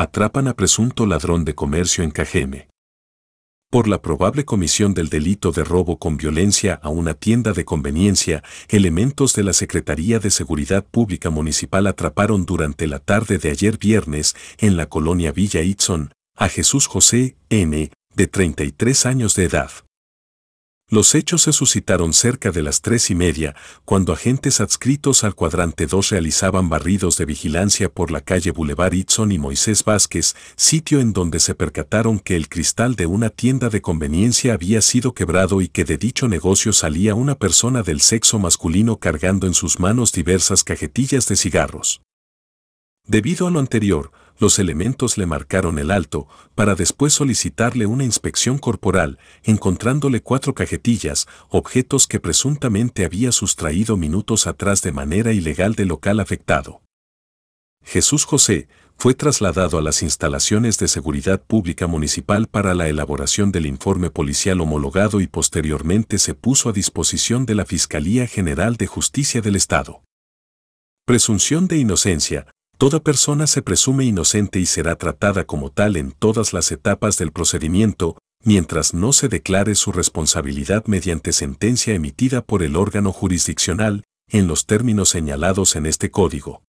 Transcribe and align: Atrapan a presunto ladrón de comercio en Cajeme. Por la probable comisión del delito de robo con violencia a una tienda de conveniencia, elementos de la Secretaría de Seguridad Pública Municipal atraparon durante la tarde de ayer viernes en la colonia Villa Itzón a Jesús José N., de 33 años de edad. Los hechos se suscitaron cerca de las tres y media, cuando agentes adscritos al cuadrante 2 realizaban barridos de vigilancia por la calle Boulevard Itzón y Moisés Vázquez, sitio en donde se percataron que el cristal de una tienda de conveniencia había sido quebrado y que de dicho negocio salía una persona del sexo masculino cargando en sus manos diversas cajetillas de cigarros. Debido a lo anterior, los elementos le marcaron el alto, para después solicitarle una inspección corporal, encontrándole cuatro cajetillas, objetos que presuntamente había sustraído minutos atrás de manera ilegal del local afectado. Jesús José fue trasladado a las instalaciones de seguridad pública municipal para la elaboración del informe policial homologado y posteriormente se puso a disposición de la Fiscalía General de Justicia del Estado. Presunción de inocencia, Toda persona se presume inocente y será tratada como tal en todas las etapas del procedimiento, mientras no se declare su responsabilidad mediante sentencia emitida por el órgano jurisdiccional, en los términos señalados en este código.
Atrapan 0.00 0.46
a 0.46 0.54
presunto 0.54 1.06
ladrón 1.06 1.44
de 1.44 1.56
comercio 1.56 2.04
en 2.04 2.12
Cajeme. 2.12 2.68
Por 3.68 3.88
la 3.88 4.00
probable 4.00 4.44
comisión 4.44 4.94
del 4.94 5.08
delito 5.08 5.50
de 5.50 5.64
robo 5.64 5.98
con 5.98 6.16
violencia 6.16 6.78
a 6.84 6.88
una 6.88 7.14
tienda 7.14 7.52
de 7.52 7.64
conveniencia, 7.64 8.44
elementos 8.68 9.34
de 9.34 9.42
la 9.42 9.52
Secretaría 9.52 10.20
de 10.20 10.30
Seguridad 10.30 10.86
Pública 10.86 11.30
Municipal 11.30 11.88
atraparon 11.88 12.46
durante 12.46 12.86
la 12.86 13.00
tarde 13.00 13.38
de 13.38 13.50
ayer 13.50 13.76
viernes 13.76 14.36
en 14.58 14.76
la 14.76 14.88
colonia 14.88 15.32
Villa 15.32 15.62
Itzón 15.62 16.12
a 16.36 16.48
Jesús 16.48 16.86
José 16.86 17.34
N., 17.50 17.90
de 18.14 18.26
33 18.28 19.04
años 19.04 19.34
de 19.34 19.46
edad. 19.46 19.72
Los 20.90 21.14
hechos 21.14 21.42
se 21.42 21.52
suscitaron 21.52 22.14
cerca 22.14 22.50
de 22.50 22.62
las 22.62 22.80
tres 22.80 23.10
y 23.10 23.14
media, 23.14 23.54
cuando 23.84 24.14
agentes 24.14 24.58
adscritos 24.58 25.22
al 25.22 25.34
cuadrante 25.34 25.86
2 25.86 26.08
realizaban 26.08 26.70
barridos 26.70 27.18
de 27.18 27.26
vigilancia 27.26 27.90
por 27.90 28.10
la 28.10 28.22
calle 28.22 28.52
Boulevard 28.52 28.94
Itzón 28.94 29.30
y 29.30 29.38
Moisés 29.38 29.84
Vázquez, 29.84 30.34
sitio 30.56 31.00
en 31.00 31.12
donde 31.12 31.40
se 31.40 31.54
percataron 31.54 32.18
que 32.18 32.36
el 32.36 32.48
cristal 32.48 32.94
de 32.94 33.04
una 33.04 33.28
tienda 33.28 33.68
de 33.68 33.82
conveniencia 33.82 34.54
había 34.54 34.80
sido 34.80 35.12
quebrado 35.12 35.60
y 35.60 35.68
que 35.68 35.84
de 35.84 35.98
dicho 35.98 36.26
negocio 36.26 36.72
salía 36.72 37.14
una 37.14 37.34
persona 37.34 37.82
del 37.82 38.00
sexo 38.00 38.38
masculino 38.38 38.96
cargando 38.96 39.46
en 39.46 39.52
sus 39.52 39.78
manos 39.80 40.12
diversas 40.12 40.64
cajetillas 40.64 41.28
de 41.28 41.36
cigarros. 41.36 42.00
Debido 43.08 43.46
a 43.46 43.50
lo 43.50 43.58
anterior, 43.58 44.12
los 44.38 44.58
elementos 44.58 45.16
le 45.16 45.24
marcaron 45.24 45.78
el 45.78 45.90
alto, 45.90 46.28
para 46.54 46.74
después 46.74 47.14
solicitarle 47.14 47.86
una 47.86 48.04
inspección 48.04 48.58
corporal, 48.58 49.18
encontrándole 49.44 50.20
cuatro 50.20 50.54
cajetillas, 50.54 51.26
objetos 51.48 52.06
que 52.06 52.20
presuntamente 52.20 53.06
había 53.06 53.32
sustraído 53.32 53.96
minutos 53.96 54.46
atrás 54.46 54.82
de 54.82 54.92
manera 54.92 55.32
ilegal 55.32 55.74
del 55.74 55.88
local 55.88 56.20
afectado. 56.20 56.82
Jesús 57.82 58.26
José 58.26 58.68
fue 58.98 59.14
trasladado 59.14 59.78
a 59.78 59.82
las 59.82 60.02
instalaciones 60.02 60.76
de 60.76 60.88
seguridad 60.88 61.42
pública 61.42 61.86
municipal 61.86 62.46
para 62.46 62.74
la 62.74 62.88
elaboración 62.88 63.52
del 63.52 63.64
informe 63.64 64.10
policial 64.10 64.60
homologado 64.60 65.22
y 65.22 65.28
posteriormente 65.28 66.18
se 66.18 66.34
puso 66.34 66.68
a 66.68 66.72
disposición 66.72 67.46
de 67.46 67.54
la 67.54 67.64
Fiscalía 67.64 68.26
General 68.26 68.76
de 68.76 68.86
Justicia 68.86 69.40
del 69.40 69.56
Estado. 69.56 70.02
Presunción 71.06 71.68
de 71.68 71.78
inocencia, 71.78 72.46
Toda 72.78 73.00
persona 73.00 73.48
se 73.48 73.60
presume 73.60 74.04
inocente 74.04 74.60
y 74.60 74.66
será 74.66 74.94
tratada 74.94 75.44
como 75.44 75.72
tal 75.72 75.96
en 75.96 76.12
todas 76.12 76.52
las 76.52 76.70
etapas 76.70 77.18
del 77.18 77.32
procedimiento, 77.32 78.16
mientras 78.44 78.94
no 78.94 79.12
se 79.12 79.26
declare 79.26 79.74
su 79.74 79.90
responsabilidad 79.90 80.84
mediante 80.86 81.32
sentencia 81.32 81.92
emitida 81.94 82.40
por 82.40 82.62
el 82.62 82.76
órgano 82.76 83.12
jurisdiccional, 83.12 84.04
en 84.30 84.46
los 84.46 84.64
términos 84.64 85.08
señalados 85.08 85.74
en 85.74 85.86
este 85.86 86.12
código. 86.12 86.62